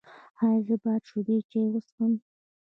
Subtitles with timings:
[0.41, 2.13] ایا زه باید شیدې چای وڅښم؟